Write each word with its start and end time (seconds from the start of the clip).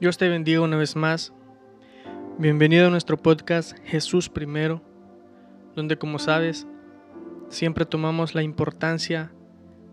Dios 0.00 0.16
te 0.16 0.28
bendiga 0.28 0.60
una 0.60 0.76
vez 0.76 0.94
más. 0.94 1.32
Bienvenido 2.38 2.86
a 2.86 2.90
nuestro 2.90 3.16
podcast 3.16 3.76
Jesús 3.84 4.28
Primero, 4.28 4.80
donde 5.74 5.98
como 5.98 6.20
sabes, 6.20 6.68
siempre 7.48 7.84
tomamos 7.84 8.32
la 8.32 8.44
importancia 8.44 9.32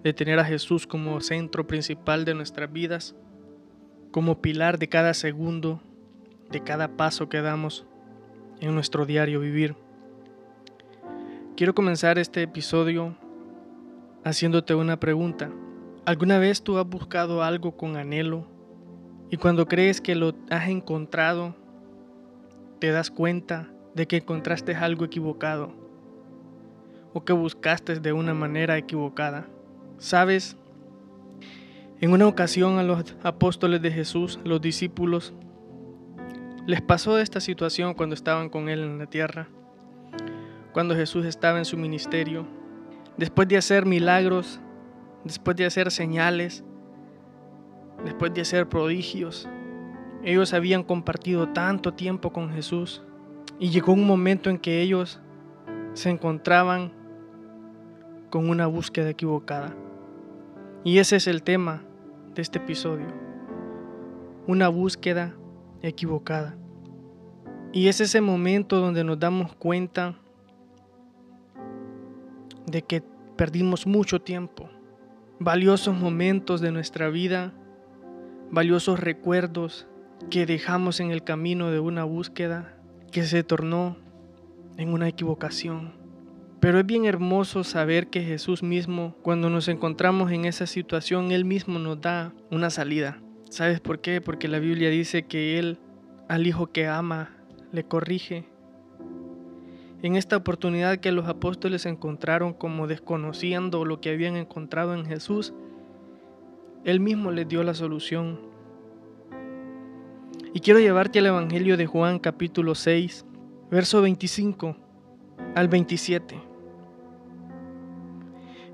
de 0.03 0.13
tener 0.13 0.37
a 0.37 0.45
Jesús 0.45 0.85
como 0.85 1.19
centro 1.21 1.65
principal 1.65 2.23
de 2.23 2.35
nuestras 2.35 2.71
vidas, 2.71 3.15
como 4.11 4.43
pilar 4.43 4.77
de 4.77 4.89
cada 4.89 5.15
segundo, 5.15 5.81
de 6.51 6.61
cada 6.61 6.97
paso 6.97 7.27
que 7.27 7.41
damos 7.41 7.87
en 8.59 8.75
nuestro 8.75 9.07
diario 9.07 9.39
vivir. 9.39 9.75
Quiero 11.57 11.73
comenzar 11.73 12.19
este 12.19 12.43
episodio 12.43 13.17
haciéndote 14.23 14.75
una 14.75 14.99
pregunta. 14.99 15.49
¿Alguna 16.05 16.37
vez 16.37 16.61
tú 16.61 16.77
has 16.77 16.87
buscado 16.87 17.41
algo 17.41 17.75
con 17.75 17.97
anhelo? 17.97 18.54
Y 19.29 19.37
cuando 19.37 19.67
crees 19.67 20.01
que 20.01 20.15
lo 20.15 20.33
has 20.49 20.69
encontrado, 20.69 21.55
te 22.79 22.91
das 22.91 23.09
cuenta 23.09 23.69
de 23.93 24.07
que 24.07 24.17
encontraste 24.17 24.75
algo 24.75 25.05
equivocado 25.05 25.73
o 27.13 27.23
que 27.23 27.33
buscaste 27.33 27.99
de 27.99 28.13
una 28.13 28.33
manera 28.33 28.77
equivocada. 28.77 29.47
¿Sabes? 29.97 30.57
En 32.01 32.11
una 32.11 32.27
ocasión 32.27 32.77
a 32.77 32.83
los 32.83 33.15
apóstoles 33.23 33.81
de 33.81 33.89
Jesús, 33.89 34.39
los 34.43 34.61
discípulos, 34.61 35.33
les 36.67 36.81
pasó 36.81 37.17
esta 37.19 37.39
situación 37.39 37.93
cuando 37.93 38.15
estaban 38.15 38.49
con 38.49 38.69
Él 38.69 38.81
en 38.81 38.99
la 38.99 39.05
tierra, 39.05 39.47
cuando 40.73 40.95
Jesús 40.95 41.25
estaba 41.25 41.57
en 41.57 41.65
su 41.65 41.77
ministerio. 41.77 42.45
Después 43.17 43.47
de 43.47 43.57
hacer 43.57 43.85
milagros, 43.85 44.59
después 45.23 45.55
de 45.55 45.65
hacer 45.65 45.89
señales, 45.89 46.65
después 48.05 48.33
de 48.33 48.41
hacer 48.41 48.69
prodigios. 48.69 49.49
Ellos 50.23 50.53
habían 50.53 50.83
compartido 50.83 51.49
tanto 51.49 51.93
tiempo 51.93 52.31
con 52.31 52.51
Jesús 52.51 53.03
y 53.59 53.69
llegó 53.69 53.93
un 53.93 54.07
momento 54.07 54.49
en 54.49 54.57
que 54.57 54.81
ellos 54.81 55.19
se 55.93 56.09
encontraban 56.09 56.93
con 58.29 58.49
una 58.49 58.67
búsqueda 58.67 59.09
equivocada. 59.09 59.75
Y 60.83 60.99
ese 60.99 61.17
es 61.17 61.27
el 61.27 61.41
tema 61.41 61.83
de 62.35 62.41
este 62.41 62.59
episodio. 62.59 63.07
Una 64.47 64.69
búsqueda 64.69 65.35
equivocada. 65.81 66.55
Y 67.73 67.87
es 67.87 67.99
ese 68.01 68.21
momento 68.21 68.79
donde 68.79 69.03
nos 69.03 69.19
damos 69.19 69.55
cuenta 69.55 70.15
de 72.67 72.81
que 72.81 73.03
perdimos 73.35 73.85
mucho 73.85 74.21
tiempo, 74.21 74.69
valiosos 75.39 75.95
momentos 75.95 76.61
de 76.61 76.71
nuestra 76.71 77.09
vida 77.09 77.53
valiosos 78.51 78.99
recuerdos 78.99 79.87
que 80.29 80.45
dejamos 80.45 80.99
en 80.99 81.11
el 81.11 81.23
camino 81.23 81.71
de 81.71 81.79
una 81.79 82.03
búsqueda 82.03 82.77
que 83.11 83.23
se 83.23 83.43
tornó 83.43 83.97
en 84.77 84.89
una 84.89 85.07
equivocación. 85.07 85.93
Pero 86.59 86.79
es 86.79 86.85
bien 86.85 87.05
hermoso 87.05 87.63
saber 87.63 88.07
que 88.07 88.23
Jesús 88.23 88.63
mismo, 88.63 89.15
cuando 89.21 89.49
nos 89.49 89.67
encontramos 89.67 90.31
en 90.31 90.45
esa 90.45 90.67
situación, 90.67 91.31
Él 91.31 91.45
mismo 91.45 91.79
nos 91.79 92.01
da 92.01 92.33
una 92.49 92.69
salida. 92.69 93.21
¿Sabes 93.49 93.79
por 93.79 94.01
qué? 94.01 94.19
Porque 94.21 94.47
la 94.47 94.59
Biblia 94.59 94.89
dice 94.89 95.23
que 95.23 95.59
Él 95.59 95.79
al 96.27 96.47
hijo 96.47 96.71
que 96.71 96.87
ama 96.87 97.35
le 97.71 97.83
corrige. 97.83 98.45
En 100.01 100.15
esta 100.15 100.37
oportunidad 100.37 100.97
que 100.97 101.11
los 101.11 101.27
apóstoles 101.27 101.85
encontraron 101.85 102.53
como 102.53 102.87
desconociendo 102.87 103.85
lo 103.85 104.01
que 104.01 104.11
habían 104.11 104.35
encontrado 104.35 104.93
en 104.93 105.05
Jesús, 105.05 105.53
él 106.85 106.99
mismo 106.99 107.31
les 107.31 107.47
dio 107.47 107.63
la 107.63 107.73
solución. 107.73 108.39
Y 110.53 110.59
quiero 110.59 110.79
llevarte 110.79 111.19
al 111.19 111.25
Evangelio 111.25 111.77
de 111.77 111.87
Juan 111.87 112.19
capítulo 112.19 112.75
6, 112.75 113.25
verso 113.71 114.01
25 114.03 114.77
al 115.55 115.67
27. 115.67 116.39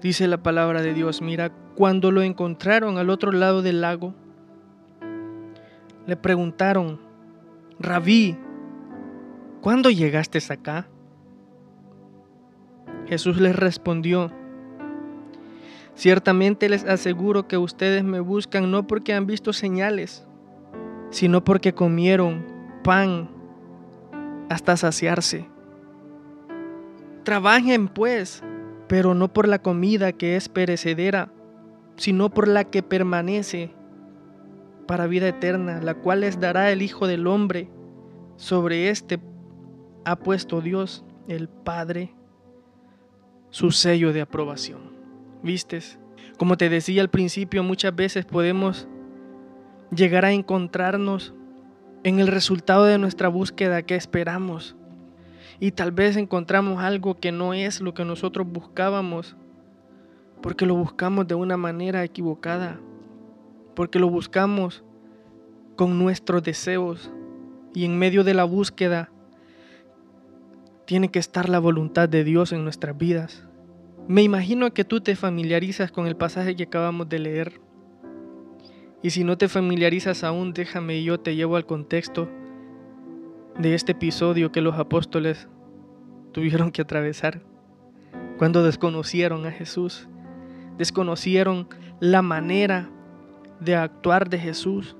Dice 0.01 0.27
la 0.27 0.43
palabra 0.43 0.81
de 0.81 0.93
Dios, 0.93 1.21
mira, 1.21 1.53
cuando 1.75 2.11
lo 2.11 2.21
encontraron 2.21 2.97
al 2.97 3.09
otro 3.09 3.31
lado 3.31 3.61
del 3.61 3.79
lago, 3.79 4.13
le 6.05 6.17
preguntaron, 6.17 6.99
Rabí, 7.79 8.37
¿cuándo 9.61 9.89
llegaste 9.89 10.39
acá? 10.51 10.89
Jesús 13.07 13.39
les 13.39 13.55
respondió, 13.55 14.31
Ciertamente 15.95 16.69
les 16.69 16.85
aseguro 16.85 17.47
que 17.47 17.57
ustedes 17.57 18.03
me 18.03 18.19
buscan 18.19 18.71
no 18.71 18.87
porque 18.87 19.13
han 19.13 19.25
visto 19.25 19.53
señales, 19.53 20.25
sino 21.09 21.43
porque 21.43 21.73
comieron 21.73 22.45
pan 22.83 23.29
hasta 24.49 24.77
saciarse. 24.77 25.47
Trabajen 27.23 27.87
pues, 27.87 28.41
pero 28.87 29.13
no 29.13 29.31
por 29.31 29.47
la 29.47 29.61
comida 29.61 30.11
que 30.11 30.35
es 30.35 30.49
perecedera, 30.49 31.31
sino 31.97 32.29
por 32.29 32.47
la 32.47 32.63
que 32.63 32.81
permanece 32.81 33.73
para 34.87 35.07
vida 35.07 35.27
eterna, 35.27 35.81
la 35.81 35.93
cual 35.93 36.21
les 36.21 36.39
dará 36.39 36.71
el 36.71 36.81
Hijo 36.81 37.05
del 37.05 37.27
Hombre. 37.27 37.69
Sobre 38.37 38.89
este 38.89 39.19
ha 40.03 40.15
puesto 40.15 40.61
Dios, 40.61 41.05
el 41.27 41.47
Padre, 41.47 42.15
su 43.51 43.71
sello 43.71 44.13
de 44.13 44.21
aprobación 44.21 44.90
vistes. 45.43 45.99
Como 46.37 46.57
te 46.57 46.69
decía 46.69 47.01
al 47.01 47.09
principio, 47.09 47.63
muchas 47.63 47.95
veces 47.95 48.25
podemos 48.25 48.87
llegar 49.95 50.25
a 50.25 50.31
encontrarnos 50.31 51.33
en 52.03 52.19
el 52.19 52.27
resultado 52.27 52.85
de 52.85 52.97
nuestra 52.97 53.27
búsqueda 53.27 53.83
que 53.83 53.95
esperamos. 53.95 54.75
Y 55.59 55.71
tal 55.71 55.91
vez 55.91 56.17
encontramos 56.17 56.81
algo 56.83 57.19
que 57.19 57.31
no 57.31 57.53
es 57.53 57.81
lo 57.81 57.93
que 57.93 58.05
nosotros 58.05 58.47
buscábamos, 58.47 59.35
porque 60.41 60.65
lo 60.65 60.75
buscamos 60.75 61.27
de 61.27 61.35
una 61.35 61.57
manera 61.57 62.03
equivocada, 62.03 62.79
porque 63.75 63.99
lo 63.99 64.09
buscamos 64.09 64.83
con 65.75 65.99
nuestros 65.99 66.41
deseos. 66.41 67.11
Y 67.75 67.85
en 67.85 67.97
medio 67.99 68.23
de 68.23 68.33
la 68.33 68.43
búsqueda 68.43 69.11
tiene 70.85 71.09
que 71.09 71.19
estar 71.19 71.47
la 71.47 71.59
voluntad 71.59 72.09
de 72.09 72.23
Dios 72.23 72.51
en 72.51 72.63
nuestras 72.63 72.97
vidas. 72.97 73.47
Me 74.11 74.23
imagino 74.23 74.73
que 74.73 74.83
tú 74.83 74.99
te 74.99 75.15
familiarizas 75.15 75.89
con 75.89 76.05
el 76.05 76.17
pasaje 76.17 76.53
que 76.57 76.63
acabamos 76.63 77.07
de 77.07 77.17
leer. 77.17 77.61
Y 79.01 79.11
si 79.11 79.23
no 79.23 79.37
te 79.37 79.47
familiarizas 79.47 80.25
aún, 80.25 80.51
déjame 80.51 80.97
y 80.97 81.05
yo 81.05 81.17
te 81.17 81.33
llevo 81.33 81.55
al 81.55 81.65
contexto 81.65 82.27
de 83.57 83.73
este 83.73 83.93
episodio 83.93 84.51
que 84.51 84.59
los 84.59 84.77
apóstoles 84.77 85.47
tuvieron 86.33 86.73
que 86.73 86.81
atravesar 86.81 87.41
cuando 88.37 88.63
desconocieron 88.63 89.45
a 89.45 89.51
Jesús, 89.51 90.09
desconocieron 90.77 91.69
la 92.01 92.21
manera 92.21 92.89
de 93.61 93.77
actuar 93.77 94.29
de 94.29 94.39
Jesús. 94.39 94.97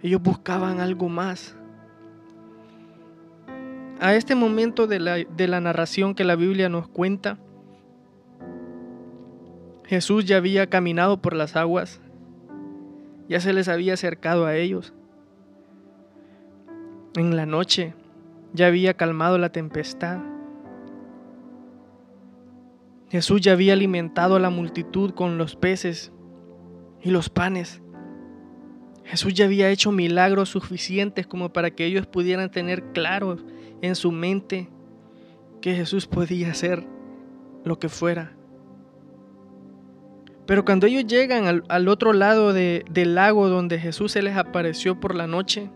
Ellos 0.00 0.22
buscaban 0.22 0.80
algo 0.80 1.10
más. 1.10 1.54
A 4.00 4.14
este 4.14 4.34
momento 4.34 4.86
de 4.86 5.00
la, 5.00 5.16
de 5.16 5.48
la 5.48 5.60
narración 5.60 6.14
que 6.14 6.24
la 6.24 6.36
Biblia 6.36 6.70
nos 6.70 6.88
cuenta, 6.88 7.36
Jesús 9.86 10.24
ya 10.24 10.36
había 10.36 10.68
caminado 10.68 11.22
por 11.22 11.34
las 11.34 11.54
aguas, 11.54 12.00
ya 13.28 13.40
se 13.40 13.52
les 13.52 13.68
había 13.68 13.94
acercado 13.94 14.44
a 14.46 14.56
ellos. 14.56 14.92
En 17.16 17.36
la 17.36 17.46
noche 17.46 17.94
ya 18.52 18.66
había 18.66 18.94
calmado 18.94 19.38
la 19.38 19.50
tempestad. 19.50 20.18
Jesús 23.08 23.40
ya 23.40 23.52
había 23.52 23.74
alimentado 23.74 24.34
a 24.34 24.40
la 24.40 24.50
multitud 24.50 25.12
con 25.12 25.38
los 25.38 25.54
peces 25.54 26.12
y 27.00 27.10
los 27.10 27.30
panes. 27.30 27.80
Jesús 29.04 29.34
ya 29.34 29.44
había 29.44 29.70
hecho 29.70 29.92
milagros 29.92 30.48
suficientes 30.48 31.28
como 31.28 31.52
para 31.52 31.70
que 31.70 31.86
ellos 31.86 32.08
pudieran 32.08 32.50
tener 32.50 32.92
claro 32.92 33.36
en 33.82 33.94
su 33.94 34.10
mente 34.10 34.68
que 35.60 35.74
Jesús 35.74 36.08
podía 36.08 36.50
hacer 36.50 36.84
lo 37.64 37.78
que 37.78 37.88
fuera. 37.88 38.35
Pero 40.46 40.64
cuando 40.64 40.86
ellos 40.86 41.06
llegan 41.06 41.62
al, 41.68 41.88
otro 41.88 42.12
lado 42.12 42.52
del 42.52 43.14
lago 43.14 43.48
donde 43.48 43.78
Jesús 43.78 44.12
se 44.12 44.22
les 44.22 44.36
apareció 44.36 45.00
por 45.00 45.14
la 45.14 45.26
noche, 45.26 45.68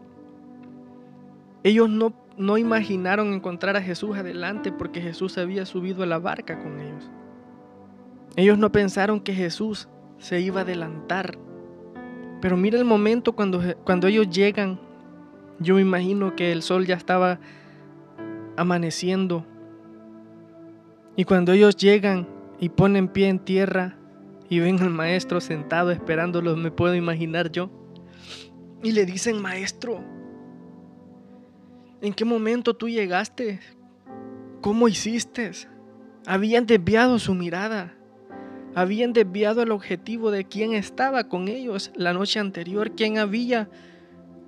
ellos 1.65 1.91
no, 1.91 2.15
no 2.37 2.57
imaginaron 2.57 3.35
encontrar 3.35 3.77
a 3.77 3.83
Jesús 3.83 4.17
adelante 4.17 4.71
porque 4.71 5.01
Jesús 5.01 5.39
había 5.39 5.67
subido 5.67 6.05
a 6.05 6.07
la 6.07 6.19
barca 6.19 6.59
con 6.61 6.81
ellos. 6.81 7.11
Ellos 8.37 8.59
no 8.59 8.71
pensaron 8.71 9.21
que 9.21 9.35
Jesús 9.35 9.89
se 10.19 10.41
iba 10.41 10.61
a 10.61 10.63
adelantar. 10.63 11.37
Pero 12.41 12.57
mira 12.57 12.79
el 12.79 12.85
momento 12.85 13.33
cuando, 13.33 13.61
cuando 13.85 14.07
ellos 14.07 14.31
llegan. 14.31 14.79
Yo 15.59 15.75
me 15.75 15.83
imagino 15.83 16.37
que 16.37 16.53
el 16.53 16.63
sol 16.63 16.87
ya 16.87 16.95
estaba 16.95 17.41
amaneciendo. 18.57 19.45
Y 21.17 21.25
cuando 21.25 21.53
ellos 21.53 21.77
llegan 21.77 22.29
y 22.61 22.69
ponen 22.69 23.09
pie 23.09 23.29
en 23.29 23.41
tierra, 23.41 23.97
y 24.51 24.59
ven 24.59 24.81
al 24.81 24.91
maestro 24.91 25.41
sentado 25.41 25.93
esperándolos, 25.93 26.59
me 26.59 26.73
puedo 26.73 26.95
imaginar 26.95 27.51
yo. 27.51 27.71
y 28.83 28.93
le 28.93 29.07
dicen, 29.07 29.41
maestro, 29.41 30.03
¿en 32.01 32.13
qué 32.13 32.25
momento 32.25 32.75
tú 32.75 32.89
llegaste? 32.89 33.61
¿Cómo 34.61 34.89
hiciste? 34.89 35.53
Habían 36.27 36.67
desviado 36.67 37.19
su 37.19 37.35
mirada, 37.35 37.95
habían 38.75 39.13
desviado 39.13 39.63
el 39.63 39.71
objetivo 39.71 40.31
de 40.31 40.45
quién 40.45 40.73
estaba 40.73 41.29
con 41.29 41.47
ellos 41.47 41.93
la 41.95 42.13
noche 42.13 42.41
anterior, 42.41 42.97
quién 42.97 43.19
había 43.19 43.71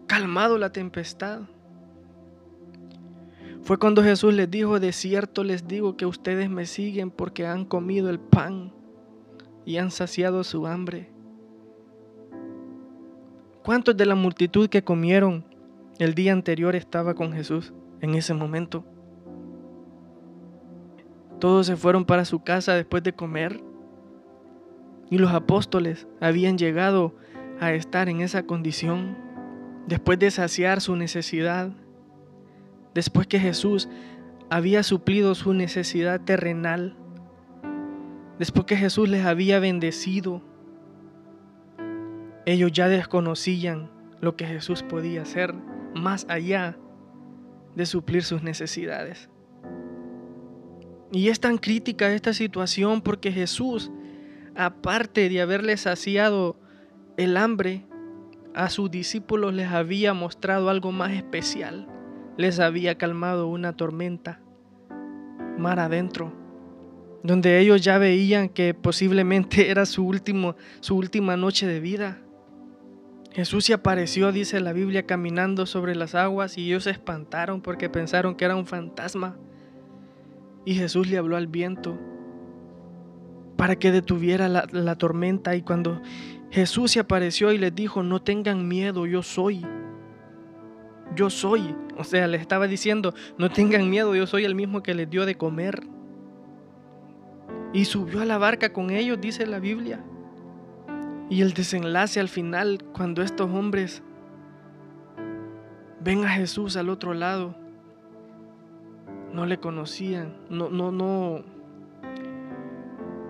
calmado 0.09 0.59
la 0.59 0.73
tempestad. 0.73 1.43
Fue 3.63 3.79
cuando 3.79 4.03
Jesús 4.03 4.35
les 4.35 4.51
dijo, 4.51 4.81
de 4.81 4.93
cierto 4.93 5.45
les 5.45 5.69
digo 5.69 5.97
que 5.97 6.07
ustedes 6.07 6.51
me 6.51 6.67
siguen 6.67 7.13
porque 7.13 7.47
han 7.47 7.65
comido 7.65 8.11
el 8.11 8.19
pan 8.19 8.73
y 9.65 9.79
han 9.79 9.91
saciado 9.91 10.45
su 10.45 10.67
hambre. 10.67 11.11
¿Cuántos 13.65 13.97
de 13.97 14.07
la 14.07 14.15
multitud 14.15 14.69
que 14.69 14.83
comieron 14.83 15.45
el 15.99 16.15
día 16.15 16.33
anterior 16.33 16.75
estaba 16.75 17.15
con 17.15 17.33
Jesús 17.33 17.73
en 18.01 18.15
ese 18.15 18.35
momento? 18.35 18.85
Todos 21.39 21.67
se 21.67 21.77
fueron 21.77 22.05
para 22.05 22.25
su 22.25 22.43
casa 22.43 22.75
después 22.75 23.03
de 23.03 23.13
comer 23.13 23.61
y 25.11 25.19
los 25.19 25.33
apóstoles 25.33 26.07
habían 26.21 26.57
llegado 26.59 27.15
a 27.61 27.73
estar 27.73 28.09
en 28.09 28.21
esa 28.21 28.45
condición 28.45 29.17
después 29.87 30.19
de 30.19 30.31
saciar 30.31 30.81
su 30.81 30.97
necesidad, 30.97 31.71
después 32.95 33.27
que 33.27 33.39
Jesús 33.39 33.89
había 34.51 34.83
suplido 34.83 35.35
su 35.35 35.55
necesidad 35.55 36.21
terrenal, 36.21 36.97
después 38.39 38.67
que 38.67 38.77
Jesús 38.77 39.09
les 39.09 39.25
había 39.25 39.59
bendecido 39.61 40.43
ellos 42.45 42.73
ya 42.73 42.89
desconocían 42.89 43.91
lo 44.21 44.37
que 44.37 44.47
Jesús 44.47 44.83
podía 44.83 45.23
hacer 45.23 45.55
más 45.95 46.27
allá 46.29 46.77
de 47.77 47.87
suplir 47.87 48.25
sus 48.25 48.43
necesidades. 48.43 49.29
Y 51.13 51.29
es 51.29 51.41
tan 51.41 51.59
crítica 51.59 52.13
esta 52.13 52.33
situación 52.33 53.03
porque 53.03 53.33
Jesús, 53.33 53.93
aparte 54.57 55.29
de 55.29 55.41
haberles 55.41 55.83
saciado 55.83 56.57
el 57.17 57.37
hambre, 57.37 57.87
a 58.55 58.69
sus 58.71 58.91
discípulos 58.91 59.55
les 59.55 59.71
había 59.71 60.13
mostrado 60.13 60.69
algo 60.69 60.93
más 60.93 61.13
especial. 61.13 61.87
Les 62.37 62.61
había 62.61 62.97
calmado 62.97 63.47
una 63.47 63.77
tormenta 63.77 64.41
mar 65.59 65.79
adentro, 65.79 66.33
donde 67.23 67.61
ellos 67.61 67.81
ya 67.81 67.99
veían 67.99 68.49
que 68.49 68.75
posiblemente 68.75 69.71
era 69.71 69.87
su, 69.87 70.05
último, 70.07 70.57
su 70.81 70.97
última 70.97 71.37
noche 71.37 71.67
de 71.67 71.81
vida. 71.81 72.19
Jesús 73.33 73.65
se 73.65 73.73
apareció, 73.73 74.31
dice 74.31 74.61
la 74.61 74.75
Biblia, 74.75 75.07
caminando 75.07 75.65
sobre 75.65 75.95
las 75.95 76.15
aguas 76.15 76.59
y 76.59 76.67
ellos 76.67 76.85
se 76.85 76.91
espantaron 76.91 77.63
porque 77.63 77.89
pensaron 77.89 78.35
que 78.35 78.45
era 78.45 78.57
un 78.57 78.67
fantasma. 78.67 79.37
Y 80.67 80.75
Jesús 80.75 81.09
le 81.09 81.17
habló 81.17 81.37
al 81.37 81.47
viento 81.47 81.99
para 83.57 83.77
que 83.77 83.91
detuviera 83.91 84.49
la, 84.49 84.67
la, 84.71 84.97
tormenta. 84.97 85.57
Y 85.57 85.63
cuando 85.63 86.03
Jesús 86.51 86.93
se 86.93 87.01
apareció 87.01 87.53
y 87.53 87.59
les 87.59 87.75
dijo, 87.75 88.03
no 88.03 88.21
tengan 88.21 88.69
miedo, 88.69 89.07
yo 89.07 89.23
soy. 89.23 89.65
Yo 91.17 91.31
soy. 91.31 91.75
O 91.97 92.05
sea, 92.05 92.27
les 92.29 92.43
estaba 92.43 92.67
diciendo, 92.67 93.15
no 93.39 93.51
tengan 93.51 93.89
miedo, 93.89 94.15
yo 94.15 94.27
soy 94.27 94.45
el 94.45 94.55
mismo 94.55 94.83
que 94.83 94.95
les 94.95 95.09
dio 95.09 95.25
de 95.25 95.37
comer. 95.37 95.83
Y 97.73 97.87
subió 97.87 98.21
a 98.21 98.25
la 98.27 98.39
barca 98.39 98.73
con 98.73 98.91
ellos, 98.91 99.21
dice 99.21 99.47
la 99.47 99.59
Biblia. 99.59 100.05
Y 101.31 101.41
el 101.41 101.55
desenlace 101.55 102.21
al 102.21 102.29
final, 102.29 102.85
cuando 102.93 103.23
estos 103.23 103.51
hombres 103.51 104.03
ven 106.01 106.25
a 106.25 106.29
Jesús 106.29 106.77
al 106.77 106.91
otro 106.91 107.15
lado, 107.15 107.57
no 109.33 109.47
le 109.47 109.59
conocían, 109.59 110.37
no, 110.51 110.69
no, 110.69 110.93
no. 110.93 111.43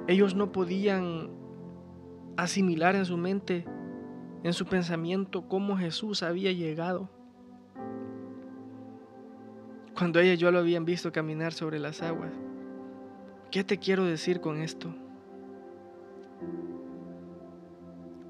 Ellos 0.08 0.34
no 0.34 0.50
podían 0.50 1.30
asimilar 2.36 2.96
en 2.96 3.04
su 3.04 3.16
mente, 3.16 3.64
en 4.42 4.52
su 4.52 4.66
pensamiento, 4.66 5.46
cómo 5.46 5.76
Jesús 5.76 6.24
había 6.24 6.50
llegado. 6.50 7.08
Cuando 9.96 10.18
ellos 10.18 10.40
ya 10.40 10.50
lo 10.50 10.58
habían 10.58 10.84
visto 10.84 11.12
caminar 11.12 11.52
sobre 11.52 11.78
las 11.78 12.02
aguas. 12.02 12.32
¿Qué 13.52 13.64
te 13.64 13.76
quiero 13.76 14.06
decir 14.06 14.40
con 14.40 14.62
esto? 14.62 14.94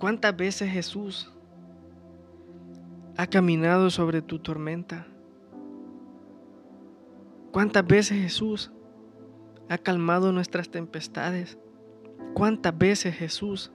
¿Cuántas 0.00 0.36
veces 0.36 0.68
Jesús 0.68 1.32
ha 3.16 3.28
caminado 3.28 3.88
sobre 3.90 4.20
tu 4.20 4.40
tormenta? 4.40 5.06
¿Cuántas 7.52 7.86
veces 7.86 8.20
Jesús 8.20 8.72
ha 9.68 9.78
calmado 9.78 10.32
nuestras 10.32 10.70
tempestades? 10.70 11.56
¿Cuántas 12.34 12.76
veces 12.76 13.14
Jesús 13.14 13.70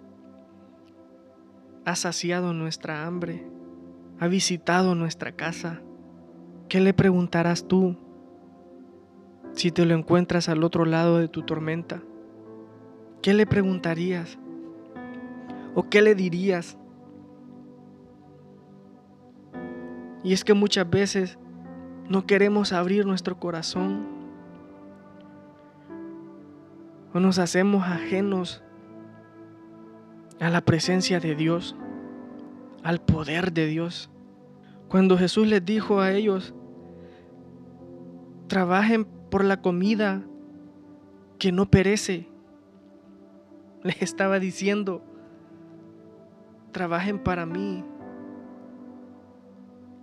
ha 1.86 1.96
saciado 1.96 2.52
nuestra 2.52 3.06
hambre? 3.06 3.48
¿Ha 4.20 4.28
visitado 4.28 4.96
nuestra 4.96 5.32
casa? 5.32 5.82
¿Qué 6.68 6.82
le 6.82 6.94
preguntarás 6.94 7.70
tú 7.70 7.96
si 9.58 9.72
te 9.72 9.86
lo 9.88 9.96
encuentras 9.96 10.50
al 10.50 10.64
otro 10.64 10.86
lado 10.86 11.18
de 11.18 11.28
tu 11.28 11.42
tormenta? 11.42 12.04
¿Qué 13.24 13.34
le 13.34 13.48
preguntarías? 13.48 14.38
¿O 15.74 15.90
qué 15.90 16.04
le 16.04 16.14
dirías? 16.14 16.78
Y 20.24 20.34
es 20.34 20.44
que 20.44 20.54
muchas 20.54 20.88
veces 20.88 21.40
no 22.08 22.28
queremos 22.28 22.72
abrir 22.72 23.08
nuestro 23.08 23.40
corazón 23.40 24.06
o 27.16 27.20
nos 27.20 27.40
hacemos 27.40 27.84
ajenos 27.84 28.62
a 30.40 30.52
la 30.52 30.62
presencia 30.62 31.20
de 31.20 31.34
Dios, 31.34 31.76
al 32.84 33.02
poder 33.02 33.54
de 33.54 33.66
Dios. 33.66 34.12
Cuando 34.88 35.18
Jesús 35.18 35.48
les 35.48 35.66
dijo 35.66 36.00
a 36.00 36.12
ellos, 36.12 36.54
trabajen 38.48 39.06
por 39.30 39.44
la 39.44 39.62
comida 39.62 40.24
que 41.38 41.52
no 41.52 41.70
perece, 41.70 42.28
les 43.84 44.02
estaba 44.02 44.40
diciendo, 44.40 45.04
trabajen 46.72 47.20
para 47.20 47.46
mí, 47.46 47.84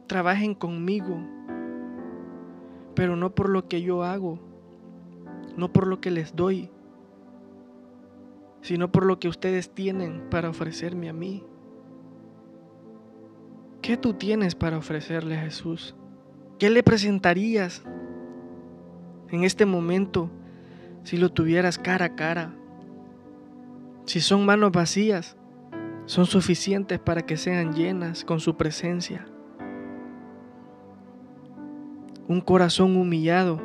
trabajen 0.06 0.55
conmigo, 0.55 1.19
pero 2.94 3.17
no 3.17 3.34
por 3.34 3.48
lo 3.48 3.67
que 3.67 3.82
yo 3.82 4.05
hago, 4.05 4.39
no 5.56 5.72
por 5.72 5.86
lo 5.86 6.01
que 6.01 6.10
les 6.10 6.36
doy, 6.36 6.70
sino 8.60 8.93
por 8.93 9.05
lo 9.05 9.19
que 9.19 9.29
ustedes 9.29 9.74
tienen 9.74 10.29
para 10.31 10.51
ofrecerme 10.51 11.08
a 11.08 11.13
mí. 11.13 11.44
¿Qué 13.82 13.96
tú 13.96 14.15
tienes 14.15 14.55
para 14.55 14.79
ofrecerle 14.79 15.36
a 15.36 15.43
Jesús? 15.43 15.94
¿Qué 16.58 16.70
le 16.70 16.82
presentarías 16.82 17.84
en 19.34 19.44
este 19.44 19.67
momento 19.67 20.31
si 21.03 21.17
lo 21.17 21.31
tuvieras 21.31 21.79
cara 21.79 22.06
a 22.06 22.14
cara? 22.14 22.55
Si 24.06 24.20
son 24.20 24.46
manos 24.46 24.72
vacías, 24.72 25.36
son 26.06 26.26
suficientes 26.26 26.98
para 26.98 27.22
que 27.22 27.36
sean 27.36 27.74
llenas 27.74 28.24
con 28.24 28.41
su 28.41 28.56
presencia. 28.56 29.26
Un 32.29 32.41
corazón 32.41 32.96
humillado, 32.96 33.60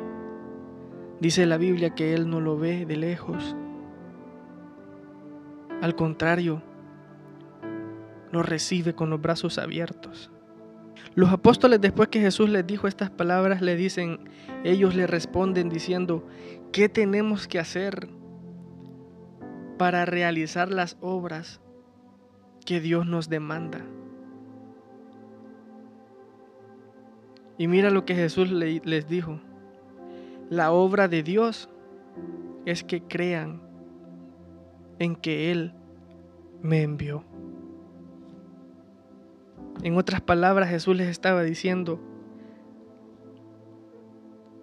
dice 1.20 1.46
la 1.46 1.56
Biblia 1.56 1.94
que 1.94 2.14
Él 2.14 2.28
no 2.28 2.40
lo 2.40 2.58
ve 2.58 2.86
de 2.86 2.96
lejos. 2.96 3.56
Al 5.80 5.94
contrario, 5.94 6.62
lo 8.32 8.42
recibe 8.42 8.94
con 8.94 9.10
los 9.10 9.20
brazos 9.20 9.58
abiertos. 9.58 10.30
Los 11.14 11.30
apóstoles 11.30 11.80
después 11.80 12.08
que 12.08 12.20
Jesús 12.20 12.48
les 12.50 12.66
dijo 12.66 12.86
estas 12.86 13.10
palabras 13.10 13.62
le 13.62 13.76
dicen, 13.76 14.20
ellos 14.64 14.94
le 14.94 15.06
responden 15.06 15.68
diciendo, 15.68 16.26
¿qué 16.72 16.88
tenemos 16.88 17.48
que 17.48 17.58
hacer 17.58 18.08
para 19.80 20.04
realizar 20.04 20.70
las 20.70 20.98
obras 21.00 21.62
que 22.66 22.80
Dios 22.80 23.06
nos 23.06 23.28
demanda. 23.28 23.80
Y 27.58 27.66
mira 27.66 27.88
lo 27.90 28.04
que 28.04 28.14
Jesús 28.14 28.50
les 28.50 29.08
dijo. 29.08 29.40
La 30.48 30.72
obra 30.72 31.08
de 31.08 31.22
Dios 31.22 31.68
es 32.64 32.84
que 32.84 33.02
crean 33.02 33.62
en 34.98 35.16
que 35.16 35.50
Él 35.50 35.74
me 36.62 36.82
envió. 36.82 37.24
En 39.82 39.96
otras 39.96 40.20
palabras, 40.20 40.68
Jesús 40.68 40.96
les 40.96 41.08
estaba 41.08 41.42
diciendo, 41.42 42.00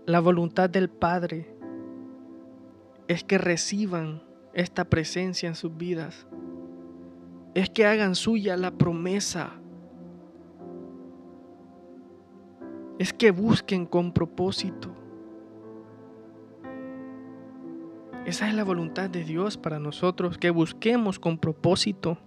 la 0.05 0.19
voluntad 0.19 0.69
del 0.69 0.89
Padre 0.89 1.55
es 3.07 3.23
que 3.23 3.37
reciban 3.37 4.23
esta 4.53 4.85
presencia 4.85 5.47
en 5.49 5.55
sus 5.55 5.75
vidas 5.75 6.27
es 7.53 7.69
que 7.69 7.85
hagan 7.85 8.15
suya 8.15 8.55
la 8.55 8.71
promesa 8.71 9.51
es 12.99 13.13
que 13.13 13.31
busquen 13.31 13.85
con 13.85 14.11
propósito. 14.11 14.93
Esa 18.25 18.47
es 18.47 18.55
la 18.55 18.63
voluntad 18.63 19.09
de 19.09 19.23
Dios 19.23 19.57
para 19.57 19.79
nosotros, 19.79 20.37
que 20.37 20.49
busquemos 20.49 21.19
con 21.19 21.37
propósito. 21.37 22.17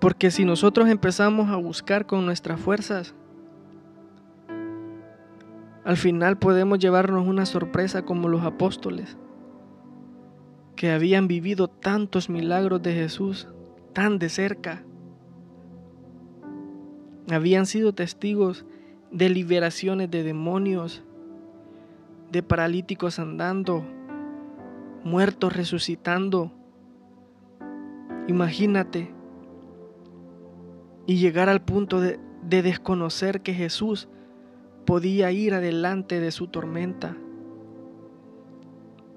Porque 0.00 0.30
si 0.30 0.44
nosotros 0.44 0.88
empezamos 0.88 1.50
a 1.50 1.56
buscar 1.56 2.06
con 2.06 2.24
nuestras 2.24 2.60
fuerzas, 2.60 3.14
al 5.84 5.96
final 5.96 6.38
podemos 6.38 6.78
llevarnos 6.78 7.26
una 7.26 7.46
sorpresa 7.46 8.02
como 8.02 8.28
los 8.28 8.42
apóstoles, 8.42 9.16
que 10.76 10.92
habían 10.92 11.26
vivido 11.26 11.66
tantos 11.66 12.28
milagros 12.28 12.82
de 12.82 12.92
Jesús 12.94 13.48
tan 13.92 14.18
de 14.18 14.28
cerca. 14.28 14.84
Habían 17.30 17.66
sido 17.66 17.92
testigos 17.92 18.64
de 19.10 19.28
liberaciones 19.30 20.10
de 20.10 20.22
demonios, 20.22 21.02
de 22.30 22.42
paralíticos 22.42 23.18
andando, 23.18 23.84
muertos 25.02 25.56
resucitando. 25.56 26.52
Imagínate 28.28 29.17
y 31.08 31.16
llegar 31.16 31.48
al 31.48 31.62
punto 31.62 32.02
de, 32.02 32.20
de 32.42 32.60
desconocer 32.60 33.40
que 33.40 33.54
Jesús 33.54 34.08
podía 34.84 35.32
ir 35.32 35.54
adelante 35.54 36.20
de 36.20 36.30
su 36.30 36.48
tormenta. 36.48 37.16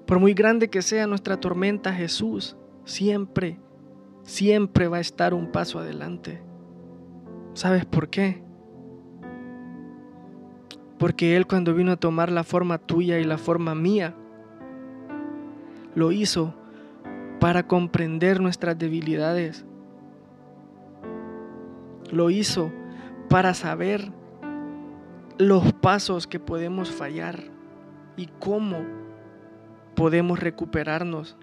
Por 0.06 0.18
muy 0.18 0.32
grande 0.32 0.70
que 0.70 0.80
sea 0.80 1.06
nuestra 1.06 1.38
tormenta, 1.38 1.92
Jesús 1.92 2.56
siempre, 2.86 3.60
siempre 4.22 4.88
va 4.88 4.96
a 4.96 5.00
estar 5.00 5.34
un 5.34 5.52
paso 5.52 5.78
adelante. 5.78 6.42
¿Sabes 7.52 7.84
por 7.84 8.08
qué? 8.08 8.42
Porque 10.96 11.36
Él 11.36 11.46
cuando 11.46 11.74
vino 11.74 11.92
a 11.92 11.96
tomar 11.96 12.32
la 12.32 12.42
forma 12.42 12.78
tuya 12.78 13.18
y 13.18 13.24
la 13.24 13.36
forma 13.36 13.74
mía, 13.74 14.14
lo 15.94 16.10
hizo 16.10 16.54
para 17.38 17.66
comprender 17.66 18.40
nuestras 18.40 18.78
debilidades, 18.78 19.66
lo 22.12 22.30
hizo 22.30 22.70
para 23.28 23.54
saber 23.54 24.12
los 25.38 25.72
pasos 25.72 26.26
que 26.26 26.38
podemos 26.38 26.92
fallar 26.92 27.42
y 28.16 28.26
cómo 28.38 28.78
podemos 29.96 30.38
recuperarnos. 30.38 31.36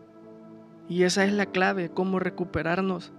Y 0.88 1.04
esa 1.04 1.26
es 1.26 1.34
la 1.34 1.48
clave, 1.48 1.90
cómo 1.90 2.20
recuperarnos. 2.20 3.12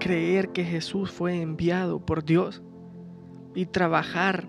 Creer 0.00 0.50
que 0.50 0.64
Jesús 0.64 1.10
fue 1.10 1.40
enviado 1.40 2.04
por 2.04 2.24
Dios 2.24 2.62
y 3.54 3.66
trabajar 3.66 4.48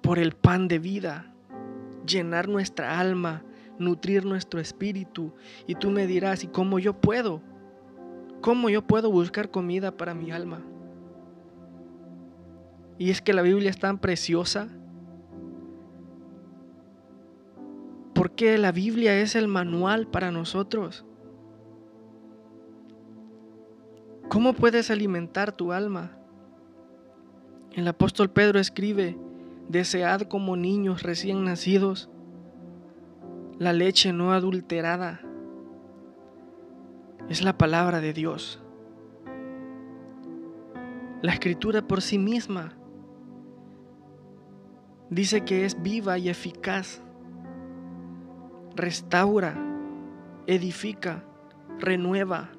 por 0.00 0.18
el 0.18 0.32
pan 0.32 0.68
de 0.68 0.78
vida, 0.78 1.34
llenar 2.06 2.48
nuestra 2.48 3.00
alma, 3.00 3.44
nutrir 3.78 4.24
nuestro 4.24 4.60
espíritu. 4.60 5.34
Y 5.66 5.74
tú 5.74 5.90
me 5.90 6.06
dirás, 6.06 6.44
¿y 6.44 6.46
cómo 6.46 6.78
yo 6.78 7.00
puedo? 7.00 7.42
¿Cómo 8.42 8.68
yo 8.68 8.82
puedo 8.82 9.10
buscar 9.10 9.50
comida 9.50 9.96
para 9.96 10.14
mi 10.14 10.30
alma? 10.30 10.60
Y 12.98 13.10
es 13.10 13.22
que 13.22 13.32
la 13.32 13.42
Biblia 13.42 13.70
es 13.70 13.78
tan 13.78 13.98
preciosa. 13.98 14.68
Porque 18.14 18.58
la 18.58 18.72
Biblia 18.72 19.18
es 19.18 19.34
el 19.34 19.48
manual 19.48 20.08
para 20.08 20.30
nosotros. 20.30 21.06
¿Cómo 24.28 24.52
puedes 24.52 24.90
alimentar 24.90 25.52
tu 25.52 25.72
alma? 25.72 26.18
El 27.72 27.88
apóstol 27.88 28.30
Pedro 28.30 28.58
escribe, 28.58 29.16
desead 29.68 30.22
como 30.22 30.56
niños 30.56 31.02
recién 31.02 31.44
nacidos 31.44 32.10
la 33.58 33.72
leche 33.72 34.12
no 34.12 34.32
adulterada 34.32 35.20
es 37.32 37.42
la 37.42 37.56
palabra 37.56 38.02
de 38.02 38.12
Dios. 38.12 38.60
La 41.22 41.32
escritura 41.32 41.80
por 41.80 42.02
sí 42.02 42.18
misma 42.18 42.74
dice 45.08 45.42
que 45.42 45.64
es 45.64 45.82
viva 45.82 46.18
y 46.18 46.28
eficaz. 46.28 47.00
Restaura, 48.76 49.54
edifica, 50.46 51.24
renueva. 51.78 52.50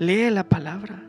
Lee 0.00 0.30
la 0.30 0.48
palabra. 0.48 1.04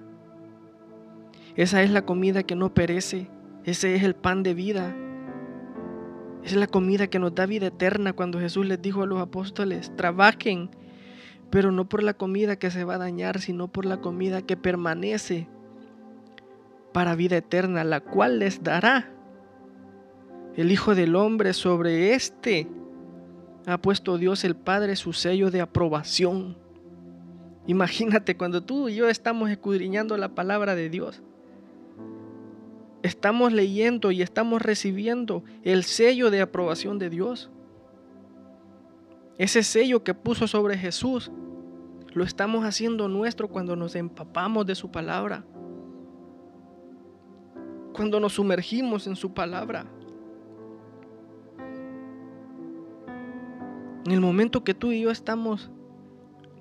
Esa 1.56 1.82
es 1.82 1.90
la 1.90 2.04
comida 2.04 2.44
que 2.44 2.56
no 2.56 2.72
perece. 2.72 3.32
Ese 3.64 3.96
es 3.96 4.04
el 4.04 4.14
pan 4.14 4.44
de 4.44 4.54
vida. 4.54 4.96
Es 6.44 6.56
la 6.56 6.68
comida 6.68 7.08
que 7.08 7.18
nos 7.18 7.34
da 7.34 7.48
vida 7.48 7.66
eterna 7.66 8.14
cuando 8.14 8.40
Jesús 8.40 8.68
les 8.68 8.80
dijo 8.80 9.02
a 9.02 9.08
los 9.08 9.20
apóstoles, 9.20 9.92
trabajen 9.96 10.70
pero 11.56 11.72
no 11.72 11.88
por 11.88 12.04
la 12.04 12.14
comida 12.16 12.58
que 12.58 12.70
se 12.70 12.84
va 12.84 12.96
a 12.96 12.98
dañar, 12.98 13.40
sino 13.40 13.70
por 13.70 13.86
la 13.86 14.02
comida 14.02 14.42
que 14.42 14.58
permanece 14.58 15.48
para 16.92 17.16
vida 17.16 17.38
eterna, 17.38 17.86
la 17.86 18.02
cual 18.02 18.40
les 18.40 18.62
dará 18.62 19.10
el 20.58 20.70
Hijo 20.70 20.96
del 20.96 21.16
Hombre 21.16 21.54
sobre 21.54 22.14
este. 22.14 22.68
Ha 23.68 23.78
puesto 23.78 24.18
Dios 24.18 24.44
el 24.44 24.58
Padre 24.58 24.98
su 24.98 25.14
sello 25.14 25.50
de 25.50 25.62
aprobación. 25.62 26.58
Imagínate 27.68 28.36
cuando 28.36 28.62
tú 28.62 28.90
y 28.90 28.96
yo 28.96 29.08
estamos 29.08 29.50
escudriñando 29.50 30.18
la 30.18 30.36
palabra 30.36 30.76
de 30.76 30.90
Dios. 30.90 31.24
Estamos 33.02 33.54
leyendo 33.54 34.12
y 34.12 34.22
estamos 34.22 34.62
recibiendo 34.62 35.46
el 35.64 35.86
sello 35.86 36.32
de 36.32 36.42
aprobación 36.42 37.00
de 37.00 37.10
Dios. 37.10 37.50
Ese 39.38 39.64
sello 39.64 40.04
que 40.04 40.14
puso 40.14 40.48
sobre 40.48 40.78
Jesús, 40.78 41.32
lo 42.16 42.24
estamos 42.24 42.66
haciendo 42.66 43.08
nuestro 43.08 43.48
cuando 43.48 43.76
nos 43.76 43.96
empapamos 43.96 44.66
de 44.66 44.74
su 44.74 44.90
palabra. 44.90 45.44
Cuando 47.94 48.20
nos 48.20 48.34
sumergimos 48.34 49.06
en 49.06 49.16
su 49.16 49.34
palabra. 49.34 49.86
En 54.06 54.12
el 54.12 54.20
momento 54.20 54.64
que 54.64 54.74
tú 54.74 54.92
y 54.92 55.02
yo 55.02 55.12
estamos 55.12 55.70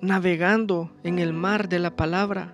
navegando 0.01 0.91
en 1.03 1.17
el 1.17 1.33
mar 1.33 1.69
de 1.69 1.79
la 1.79 1.95
palabra, 1.95 2.53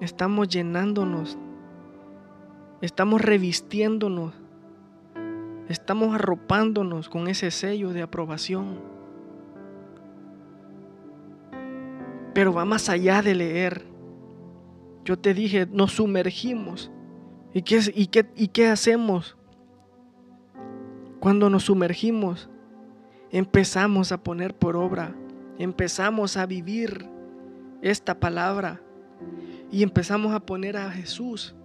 estamos 0.00 0.48
llenándonos, 0.48 1.38
estamos 2.80 3.20
revistiéndonos 3.20 4.34
estamos 5.68 6.14
arropándonos 6.14 7.08
con 7.08 7.28
ese 7.28 7.50
sello 7.50 7.92
de 7.92 8.02
aprobación. 8.02 8.97
Pero 12.38 12.52
va 12.52 12.64
más 12.64 12.88
allá 12.88 13.20
de 13.20 13.34
leer. 13.34 13.84
Yo 15.04 15.18
te 15.18 15.34
dije, 15.34 15.66
nos 15.66 15.94
sumergimos. 15.94 16.88
¿Y 17.52 17.62
qué, 17.62 17.80
y 17.92 18.06
qué, 18.06 18.30
y 18.36 18.46
qué 18.46 18.68
hacemos? 18.68 19.36
Cuando 21.18 21.50
nos 21.50 21.64
sumergimos, 21.64 22.48
empezamos 23.32 24.12
a 24.12 24.22
poner 24.22 24.54
por 24.54 24.76
obra, 24.76 25.16
empezamos 25.58 26.36
a 26.36 26.46
vivir 26.46 27.08
esta 27.82 28.20
palabra 28.20 28.80
y 29.72 29.82
empezamos 29.82 30.32
a 30.32 30.38
poner 30.38 30.76
a 30.76 30.92
Jesús 30.92 31.56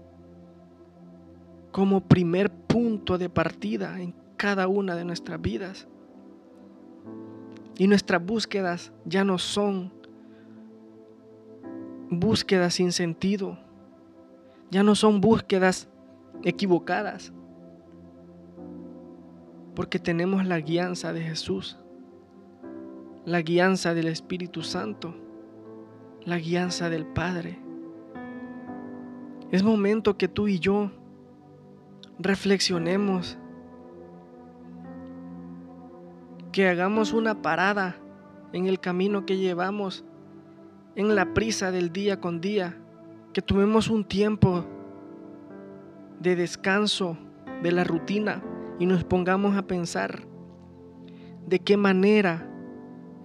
como 1.71 2.01
primer 2.01 2.51
punto 2.51 3.19
de 3.19 3.29
partida 3.29 4.01
en 4.01 4.15
cada 4.37 4.67
una 4.67 4.95
de 4.95 5.05
nuestras 5.05 5.39
vidas. 5.39 5.87
Y 7.77 7.85
nuestras 7.85 8.25
búsquedas 8.25 8.91
ya 9.05 9.23
no 9.23 9.37
son 9.37 10.01
búsquedas 12.09 12.75
sin 12.75 12.91
sentido, 12.91 13.57
ya 14.71 14.83
no 14.83 14.95
son 14.95 15.21
búsquedas 15.21 15.89
equivocadas, 16.43 17.33
porque 19.75 19.99
tenemos 19.99 20.45
la 20.45 20.59
guianza 20.59 21.13
de 21.13 21.21
Jesús, 21.21 21.79
la 23.25 23.41
guianza 23.41 23.93
del 23.93 24.07
Espíritu 24.07 24.61
Santo, 24.61 25.15
la 26.25 26.37
guianza 26.37 26.89
del 26.89 27.05
Padre. 27.05 27.59
Es 29.51 29.63
momento 29.63 30.17
que 30.17 30.27
tú 30.27 30.47
y 30.47 30.59
yo 30.59 30.91
reflexionemos, 32.19 33.37
que 36.51 36.67
hagamos 36.67 37.13
una 37.13 37.41
parada 37.41 37.97
en 38.51 38.67
el 38.67 38.79
camino 38.79 39.25
que 39.25 39.37
llevamos, 39.37 40.05
en 40.95 41.15
la 41.15 41.33
prisa 41.33 41.71
del 41.71 41.91
día 41.91 42.19
con 42.19 42.41
día, 42.41 42.77
que 43.33 43.41
tomemos 43.41 43.89
un 43.89 44.05
tiempo 44.05 44.65
de 46.19 46.35
descanso 46.35 47.17
de 47.61 47.71
la 47.71 47.83
rutina 47.83 48.43
y 48.79 48.85
nos 48.85 49.03
pongamos 49.03 49.55
a 49.57 49.67
pensar 49.67 50.23
de 51.47 51.59
qué 51.59 51.77
manera 51.77 52.49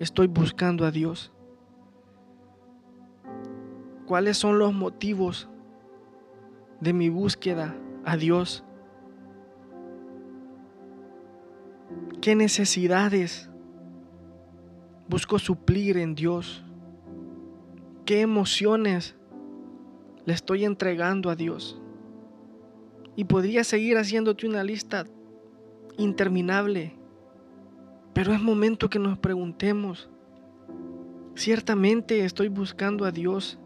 estoy 0.01 0.27
buscando 0.27 0.85
a 0.85 0.91
Dios. 0.91 1.33
cuáles 4.09 4.39
son 4.39 4.59
los 4.59 4.73
motivos 4.73 5.51
de 6.81 6.95
mi 6.95 7.11
búsqueda 7.11 7.77
a 8.07 8.17
Dios. 8.17 8.65
¿Qué 12.23 12.35
necesidades 12.35 13.51
busco 15.11 15.39
suplir 15.39 15.99
en 15.99 16.15
Dios? 16.15 16.65
¿Qué 18.09 18.23
emociones 18.23 19.15
le 20.25 20.33
estoy 20.33 20.65
entregando 20.65 21.29
a 21.29 21.37
Dios? 21.37 21.79
Y 23.17 23.25
podría 23.25 23.65
seguir 23.65 23.99
haciéndote 23.99 24.47
una 24.47 24.65
lista 24.65 25.05
interminable, 25.99 26.97
pero 28.15 28.33
es 28.33 28.41
momento 28.41 28.89
que 28.89 28.99
nos 28.99 29.19
preguntemos, 29.19 30.09
¿ciertamente 31.35 32.25
estoy 32.25 32.49
buscando 32.49 33.05
a 33.05 33.11
Dios 33.11 33.59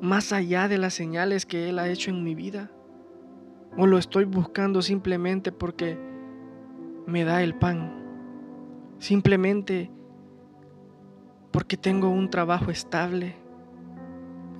más 0.00 0.32
allá 0.32 0.68
de 0.68 0.78
las 0.78 0.94
señales 0.94 1.44
que 1.44 1.68
Él 1.68 1.80
ha 1.80 1.88
hecho 1.88 2.10
en 2.12 2.22
mi 2.22 2.36
vida? 2.36 2.70
¿O 3.76 3.88
lo 3.88 3.98
estoy 3.98 4.26
buscando 4.26 4.80
simplemente 4.80 5.50
porque 5.50 5.98
me 7.04 7.24
da 7.24 7.42
el 7.42 7.56
pan? 7.56 8.04
Simplemente 9.00 9.90
porque 11.56 11.78
tengo 11.78 12.10
un 12.10 12.28
trabajo 12.28 12.70
estable. 12.70 13.34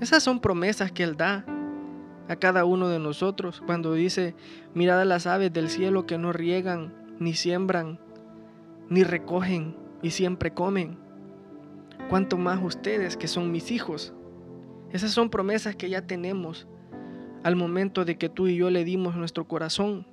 Esas 0.01 0.23
son 0.23 0.41
promesas 0.41 0.91
que 0.93 1.03
Él 1.03 1.15
da 1.15 1.45
a 2.27 2.37
cada 2.37 2.65
uno 2.65 2.89
de 2.89 2.99
nosotros 2.99 3.63
cuando 3.67 3.93
dice, 3.93 4.35
mirad 4.73 5.03
a 5.03 5.05
las 5.05 5.27
aves 5.27 5.53
del 5.53 5.69
cielo 5.69 6.07
que 6.07 6.17
no 6.17 6.33
riegan, 6.33 6.95
ni 7.19 7.35
siembran, 7.35 8.01
ni 8.89 9.05
recogen, 9.05 9.77
y 10.01 10.13
siempre 10.13 10.55
comen. 10.55 10.97
Cuanto 12.09 12.39
más 12.39 12.65
ustedes 12.65 13.19
que 13.19 13.29
son 13.29 13.53
mis 13.53 13.71
hijos. 13.73 14.15
Esas 14.91 15.11
son 15.11 15.29
promesas 15.29 15.77
que 15.77 15.91
ya 15.91 16.01
tenemos 16.01 16.67
al 17.43 17.57
momento 17.57 18.07
de 18.07 18.17
que 18.17 18.31
tú 18.31 18.49
y 18.49 18.57
yo 18.57 18.71
le 18.71 18.85
dimos 18.85 19.17
nuestro 19.17 19.47
corazón. 19.47 20.07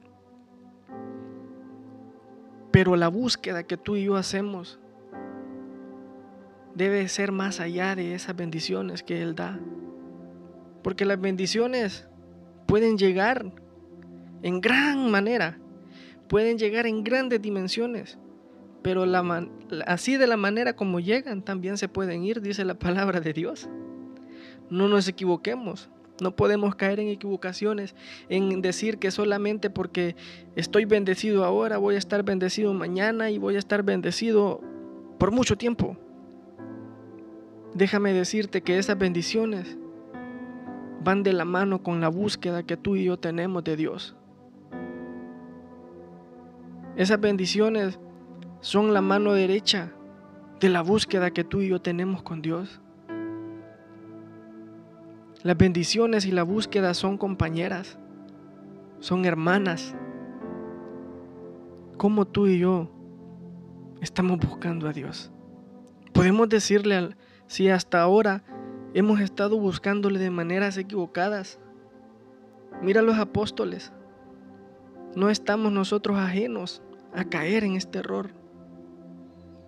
Pero 2.71 2.97
la 2.97 3.07
búsqueda 3.07 3.63
que 3.63 3.77
tú 3.77 3.95
y 3.95 4.03
yo 4.03 4.17
hacemos 4.17 4.81
debe 6.75 7.07
ser 7.07 7.31
más 7.31 7.59
allá 7.59 7.95
de 7.95 8.15
esas 8.15 8.35
bendiciones 8.35 9.03
que 9.03 9.21
Él 9.21 9.35
da. 9.35 9.59
Porque 10.81 11.05
las 11.05 11.19
bendiciones 11.19 12.07
pueden 12.67 12.97
llegar 12.97 13.51
en 14.41 14.59
gran 14.59 15.09
manera, 15.09 15.59
pueden 16.27 16.57
llegar 16.57 16.85
en 16.85 17.03
grandes 17.03 17.41
dimensiones, 17.41 18.17
pero 18.81 19.05
así 19.87 20.17
de 20.17 20.27
la 20.27 20.37
manera 20.37 20.75
como 20.75 20.99
llegan 20.99 21.41
también 21.43 21.77
se 21.77 21.87
pueden 21.87 22.23
ir, 22.23 22.41
dice 22.41 22.65
la 22.65 22.73
palabra 22.75 23.21
de 23.21 23.33
Dios. 23.33 23.69
No 24.69 24.89
nos 24.89 25.07
equivoquemos, 25.07 25.89
no 26.21 26.35
podemos 26.35 26.75
caer 26.75 26.99
en 26.99 27.07
equivocaciones, 27.07 27.95
en 28.27 28.61
decir 28.61 28.97
que 28.97 29.11
solamente 29.11 29.69
porque 29.69 30.15
estoy 30.55 30.85
bendecido 30.85 31.45
ahora 31.45 31.77
voy 31.77 31.95
a 31.95 31.99
estar 31.99 32.23
bendecido 32.23 32.73
mañana 32.73 33.29
y 33.29 33.37
voy 33.37 33.55
a 33.55 33.59
estar 33.59 33.83
bendecido 33.83 34.61
por 35.17 35.31
mucho 35.31 35.57
tiempo. 35.57 35.97
Déjame 37.75 38.13
decirte 38.13 38.61
que 38.61 38.77
esas 38.77 38.97
bendiciones 38.97 39.77
van 41.03 41.23
de 41.23 41.33
la 41.33 41.45
mano 41.45 41.81
con 41.81 42.01
la 42.01 42.09
búsqueda 42.09 42.63
que 42.63 42.77
tú 42.77 42.95
y 42.95 43.05
yo 43.05 43.17
tenemos 43.17 43.63
de 43.63 43.75
Dios. 43.75 44.15
Esas 46.95 47.19
bendiciones 47.19 47.99
son 48.61 48.93
la 48.93 49.01
mano 49.01 49.33
derecha 49.33 49.91
de 50.59 50.69
la 50.69 50.81
búsqueda 50.81 51.31
que 51.31 51.43
tú 51.43 51.61
y 51.61 51.69
yo 51.69 51.81
tenemos 51.81 52.21
con 52.21 52.41
Dios. 52.41 52.79
Las 55.41 55.57
bendiciones 55.57 56.25
y 56.25 56.31
la 56.31 56.43
búsqueda 56.43 56.93
son 56.93 57.17
compañeras, 57.17 57.97
son 58.99 59.25
hermanas. 59.25 59.95
Como 61.97 62.25
tú 62.25 62.47
y 62.47 62.59
yo 62.59 62.89
estamos 63.99 64.37
buscando 64.39 64.87
a 64.87 64.93
Dios. 64.93 65.31
Podemos 66.13 66.47
decirle 66.47 67.15
si 67.47 67.69
hasta 67.69 68.01
ahora 68.01 68.43
Hemos 68.95 69.21
estado 69.21 69.57
buscándole 69.57 70.19
de 70.19 70.29
maneras 70.29 70.77
equivocadas. 70.77 71.59
Mira 72.83 73.01
los 73.01 73.17
apóstoles. 73.17 73.91
No 75.15 75.31
estamos 75.31 75.71
nosotros 75.71 76.19
ajenos 76.19 76.83
a 77.11 77.23
caer 77.23 77.63
en 77.63 77.75
este 77.75 77.99
error. 77.99 78.29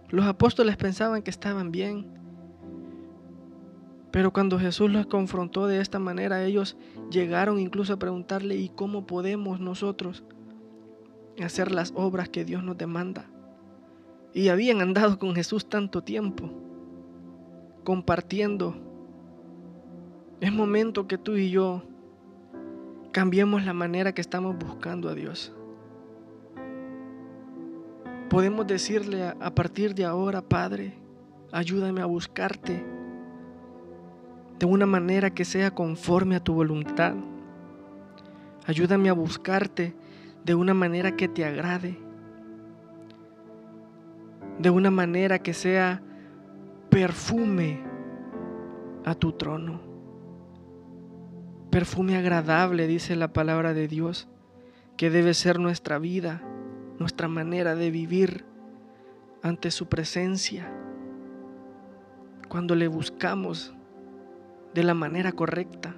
Los 0.09 0.27
apóstoles 0.27 0.77
pensaban 0.77 1.23
que 1.23 1.31
estaban 1.31 1.71
bien. 1.71 2.05
Pero 4.11 4.31
cuando 4.31 4.59
Jesús 4.59 4.91
los 4.91 5.07
confrontó 5.07 5.65
de 5.65 5.81
esta 5.81 5.97
manera, 5.97 6.45
ellos 6.45 6.77
llegaron 7.09 7.59
incluso 7.59 7.93
a 7.93 7.99
preguntarle, 7.99 8.55
¿y 8.57 8.69
cómo 8.69 9.07
podemos 9.07 9.59
nosotros 9.59 10.23
hacer 11.43 11.71
las 11.71 11.93
obras 11.95 12.29
que 12.29 12.45
Dios 12.45 12.63
nos 12.63 12.77
demanda? 12.77 13.25
Y 14.35 14.49
habían 14.49 14.81
andado 14.81 15.17
con 15.17 15.33
Jesús 15.33 15.67
tanto 15.67 16.03
tiempo, 16.03 16.64
compartiendo 17.85 18.75
es 20.41 20.51
momento 20.51 21.07
que 21.07 21.17
tú 21.17 21.37
y 21.37 21.49
yo 21.49 21.83
cambiemos 23.13 23.63
la 23.63 23.73
manera 23.73 24.13
que 24.13 24.19
estamos 24.19 24.57
buscando 24.57 25.07
a 25.07 25.13
Dios. 25.13 25.53
Podemos 28.29 28.67
decirle 28.67 29.23
a, 29.23 29.55
partir 29.55 29.95
de 29.95 30.03
ahora, 30.03 30.41
Padre, 30.41 30.95
ayúdame 31.53 32.01
a 32.01 32.05
buscarte 32.05 32.83
de 34.59 34.65
una 34.65 34.85
manera 34.85 35.29
que 35.29 35.45
sea 35.45 35.71
conforme 35.71 36.35
a 36.35 36.43
tu 36.43 36.53
voluntad. 36.53 37.13
Ayúdame 38.65 39.09
a 39.09 39.13
buscarte 39.13 39.95
de 40.43 40.55
una 40.55 40.73
manera 40.73 41.15
que 41.15 41.29
te 41.29 41.45
agrade. 41.45 41.97
De 44.59 44.69
una 44.69 44.91
manera 44.91 45.39
que 45.39 45.53
sea 45.53 46.01
perfume 46.95 47.83
a 49.03 49.15
tu 49.15 49.33
trono 49.33 49.81
perfume 51.69 52.15
agradable, 52.15 52.87
dice 52.87 53.17
la 53.17 53.33
palabra 53.33 53.73
de 53.73 53.89
Dios, 53.89 54.29
que 54.95 55.09
debe 55.09 55.33
ser 55.33 55.59
nuestra 55.59 55.99
vida, 55.99 56.41
nuestra 56.97 57.27
manera 57.27 57.75
de 57.75 57.91
vivir 57.91 58.45
ante 59.43 59.71
su 59.71 59.89
presencia. 59.89 60.71
Cuando 62.47 62.75
le 62.75 62.87
buscamos 62.87 63.75
de 64.73 64.83
la 64.85 64.93
manera 64.93 65.33
correcta. 65.33 65.97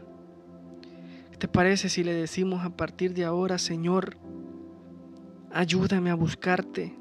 ¿Qué 1.30 1.38
te 1.38 1.48
parece 1.48 1.90
si 1.90 2.04
le 2.04 2.16
decimos 2.16 2.66
a 2.66 2.72
partir 2.72 3.14
de 3.14 3.24
ahora, 3.24 3.60
Señor, 3.60 4.18
ayúdame 5.54 6.10
a 6.10 6.16
buscarte? 6.16 6.98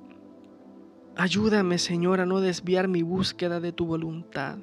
Ayúdame, 1.18 1.78
Señor, 1.78 2.20
a 2.20 2.26
no 2.26 2.40
desviar 2.40 2.88
mi 2.88 3.02
búsqueda 3.02 3.58
de 3.58 3.72
tu 3.72 3.86
voluntad, 3.86 4.58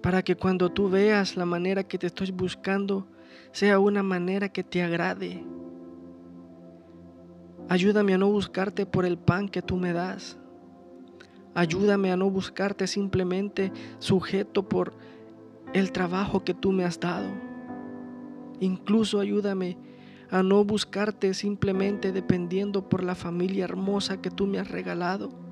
para 0.00 0.22
que 0.22 0.36
cuando 0.36 0.70
tú 0.70 0.88
veas 0.88 1.36
la 1.36 1.44
manera 1.44 1.82
que 1.82 1.98
te 1.98 2.06
estoy 2.06 2.30
buscando, 2.30 3.08
sea 3.50 3.80
una 3.80 4.04
manera 4.04 4.48
que 4.48 4.62
te 4.62 4.84
agrade. 4.84 5.44
Ayúdame 7.68 8.14
a 8.14 8.18
no 8.18 8.28
buscarte 8.28 8.86
por 8.86 9.04
el 9.04 9.18
pan 9.18 9.48
que 9.48 9.60
tú 9.60 9.76
me 9.76 9.92
das. 9.92 10.38
Ayúdame 11.52 12.12
a 12.12 12.16
no 12.16 12.30
buscarte 12.30 12.86
simplemente 12.86 13.72
sujeto 13.98 14.68
por 14.68 14.92
el 15.72 15.90
trabajo 15.90 16.44
que 16.44 16.54
tú 16.54 16.70
me 16.70 16.84
has 16.84 17.00
dado. 17.00 17.28
Incluso 18.60 19.18
ayúdame 19.18 19.76
a 20.30 20.44
no 20.44 20.64
buscarte 20.64 21.34
simplemente 21.34 22.12
dependiendo 22.12 22.88
por 22.88 23.02
la 23.02 23.16
familia 23.16 23.64
hermosa 23.64 24.22
que 24.22 24.30
tú 24.30 24.46
me 24.46 24.60
has 24.60 24.70
regalado. 24.70 25.45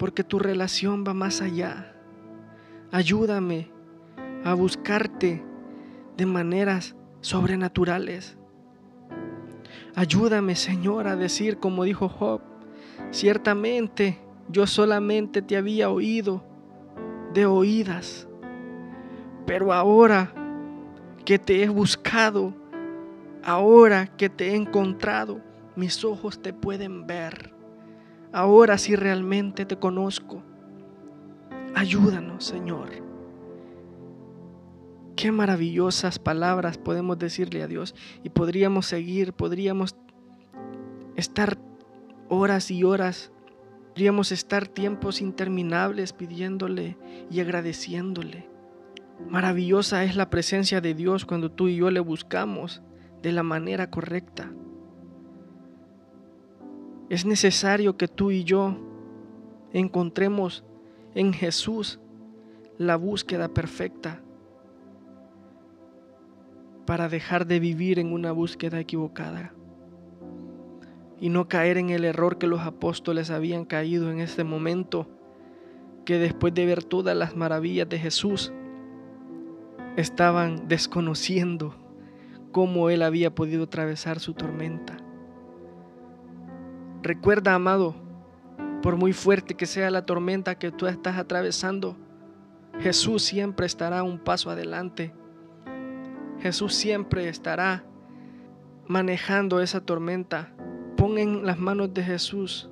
Porque 0.00 0.24
tu 0.24 0.38
relación 0.38 1.04
va 1.06 1.12
más 1.12 1.42
allá. 1.42 1.94
Ayúdame 2.90 3.70
a 4.44 4.54
buscarte 4.54 5.44
de 6.16 6.24
maneras 6.24 6.96
sobrenaturales. 7.20 8.38
Ayúdame, 9.94 10.56
Señor, 10.56 11.06
a 11.06 11.16
decir 11.16 11.58
como 11.58 11.84
dijo 11.84 12.08
Job, 12.08 12.40
ciertamente 13.10 14.18
yo 14.48 14.66
solamente 14.66 15.42
te 15.42 15.58
había 15.58 15.90
oído 15.90 16.42
de 17.34 17.44
oídas, 17.44 18.26
pero 19.44 19.74
ahora 19.74 20.32
que 21.26 21.38
te 21.38 21.62
he 21.62 21.68
buscado, 21.68 22.54
ahora 23.44 24.06
que 24.06 24.30
te 24.30 24.52
he 24.52 24.54
encontrado, 24.54 25.42
mis 25.76 26.06
ojos 26.06 26.40
te 26.40 26.54
pueden 26.54 27.06
ver. 27.06 27.59
Ahora 28.32 28.78
sí 28.78 28.96
realmente 28.96 29.66
te 29.66 29.76
conozco. 29.76 30.42
Ayúdanos, 31.74 32.44
Señor. 32.44 32.90
Qué 35.16 35.32
maravillosas 35.32 36.18
palabras 36.18 36.78
podemos 36.78 37.18
decirle 37.18 37.62
a 37.62 37.66
Dios 37.66 37.94
y 38.22 38.30
podríamos 38.30 38.86
seguir, 38.86 39.32
podríamos 39.32 39.96
estar 41.16 41.58
horas 42.28 42.70
y 42.70 42.84
horas 42.84 43.32
Podríamos 43.90 44.30
estar 44.30 44.68
tiempos 44.68 45.20
interminables 45.20 46.12
pidiéndole 46.12 46.96
y 47.28 47.40
agradeciéndole. 47.40 48.48
Maravillosa 49.28 50.04
es 50.04 50.14
la 50.14 50.30
presencia 50.30 50.80
de 50.80 50.94
Dios 50.94 51.26
cuando 51.26 51.50
tú 51.50 51.66
y 51.66 51.76
yo 51.76 51.90
le 51.90 51.98
buscamos 51.98 52.82
de 53.20 53.32
la 53.32 53.42
manera 53.42 53.90
correcta. 53.90 54.52
Es 57.10 57.26
necesario 57.26 57.96
que 57.96 58.06
tú 58.06 58.30
y 58.30 58.44
yo 58.44 58.76
encontremos 59.72 60.64
en 61.16 61.32
Jesús 61.32 61.98
la 62.78 62.94
búsqueda 62.94 63.48
perfecta 63.48 64.22
para 66.86 67.08
dejar 67.08 67.48
de 67.48 67.58
vivir 67.58 67.98
en 67.98 68.12
una 68.12 68.30
búsqueda 68.30 68.78
equivocada 68.78 69.52
y 71.18 71.30
no 71.30 71.48
caer 71.48 71.78
en 71.78 71.90
el 71.90 72.04
error 72.04 72.38
que 72.38 72.46
los 72.46 72.60
apóstoles 72.60 73.30
habían 73.30 73.64
caído 73.64 74.12
en 74.12 74.20
este 74.20 74.44
momento, 74.44 75.08
que 76.04 76.16
después 76.16 76.54
de 76.54 76.64
ver 76.64 76.84
todas 76.84 77.16
las 77.16 77.34
maravillas 77.34 77.88
de 77.88 77.98
Jesús, 77.98 78.52
estaban 79.96 80.68
desconociendo 80.68 81.74
cómo 82.52 82.88
Él 82.88 83.02
había 83.02 83.34
podido 83.34 83.64
atravesar 83.64 84.20
su 84.20 84.32
tormenta. 84.32 84.99
Recuerda, 87.02 87.54
amado, 87.54 87.94
por 88.82 88.96
muy 88.96 89.12
fuerte 89.12 89.54
que 89.54 89.66
sea 89.66 89.90
la 89.90 90.06
tormenta 90.06 90.58
que 90.58 90.70
tú 90.70 90.86
estás 90.86 91.16
atravesando, 91.18 91.96
Jesús 92.78 93.22
siempre 93.22 93.66
estará 93.66 94.02
un 94.02 94.18
paso 94.18 94.50
adelante. 94.50 95.12
Jesús 96.40 96.74
siempre 96.74 97.28
estará 97.28 97.84
manejando 98.86 99.60
esa 99.60 99.80
tormenta 99.80 100.52
Pon 101.00 101.16
en 101.16 101.46
las 101.46 101.58
manos 101.58 101.94
de 101.94 102.02
Jesús 102.02 102.68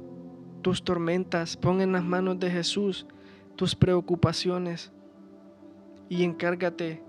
tus 0.60 0.84
tormentas, 0.84 1.56
pon 1.56 1.80
en 1.80 1.92
las 1.92 2.04
manos 2.04 2.38
de 2.38 2.50
Jesús 2.50 3.06
tus 3.56 3.74
preocupaciones 3.74 4.92
y 6.10 6.24
encárgate 6.24 7.02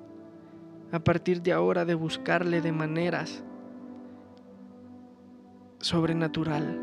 a 0.94 1.00
partir 1.00 1.42
de 1.42 1.52
ahora 1.52 1.84
de 1.84 1.94
buscarle 1.94 2.62
de 2.62 2.72
maneras 2.72 3.44
sobrenatural, 5.80 6.80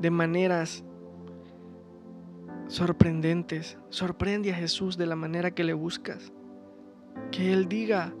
de 0.00 0.10
maneras 0.10 0.84
sorprendentes. 2.68 3.78
Sorprende 3.90 4.52
a 4.52 4.54
Jesús 4.54 4.96
de 4.96 5.06
la 5.06 5.16
manera 5.16 5.50
que 5.50 5.64
le 5.64 5.72
buscas. 5.72 6.32
Que 7.30 7.52
Él 7.52 7.68
diga, 7.68 8.12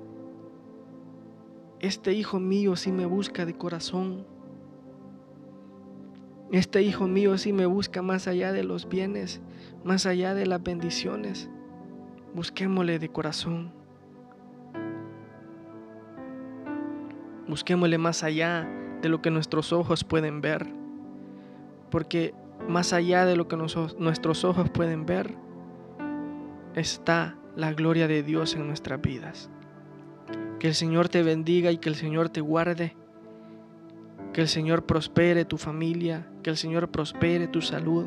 este 1.80 2.12
hijo 2.12 2.40
mío 2.40 2.76
sí 2.76 2.92
me 2.92 3.06
busca 3.06 3.44
de 3.44 3.54
corazón. 3.54 4.26
Este 6.52 6.82
hijo 6.82 7.06
mío 7.06 7.36
sí 7.38 7.52
me 7.52 7.66
busca 7.66 8.02
más 8.02 8.28
allá 8.28 8.52
de 8.52 8.62
los 8.62 8.88
bienes, 8.88 9.40
más 9.84 10.06
allá 10.06 10.32
de 10.34 10.46
las 10.46 10.62
bendiciones. 10.62 11.50
Busquémosle 12.34 12.98
de 12.98 13.08
corazón. 13.08 13.72
Busquémosle 17.48 17.98
más 17.98 18.22
allá 18.22 18.68
de 19.02 19.08
lo 19.08 19.20
que 19.20 19.30
nuestros 19.30 19.72
ojos 19.72 20.04
pueden 20.04 20.40
ver. 20.40 20.75
Porque 21.90 22.34
más 22.68 22.92
allá 22.92 23.24
de 23.24 23.36
lo 23.36 23.48
que 23.48 23.56
nuestros 23.56 24.44
ojos 24.44 24.70
pueden 24.70 25.06
ver, 25.06 25.34
está 26.74 27.36
la 27.54 27.72
gloria 27.72 28.08
de 28.08 28.22
Dios 28.22 28.54
en 28.54 28.66
nuestras 28.66 29.00
vidas. 29.00 29.50
Que 30.58 30.68
el 30.68 30.74
Señor 30.74 31.08
te 31.08 31.22
bendiga 31.22 31.70
y 31.70 31.78
que 31.78 31.88
el 31.88 31.94
Señor 31.94 32.28
te 32.28 32.40
guarde 32.40 32.96
que 34.36 34.42
el 34.42 34.48
Señor 34.48 34.84
prospere 34.84 35.46
tu 35.46 35.56
familia, 35.56 36.28
que 36.42 36.50
el 36.50 36.58
Señor 36.58 36.90
prospere 36.90 37.48
tu 37.48 37.62
salud, 37.62 38.04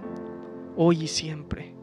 hoy 0.76 1.06
y 1.06 1.08
siempre. 1.08 1.74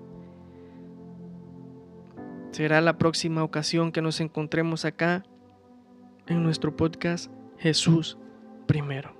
Será 2.52 2.80
la 2.80 2.96
próxima 2.96 3.42
ocasión 3.42 3.90
que 3.90 4.02
nos 4.02 4.20
encontremos 4.20 4.84
acá 4.84 5.24
en 6.28 6.44
nuestro 6.44 6.76
podcast 6.76 7.28
Jesús 7.58 8.18
primero. 8.68 9.15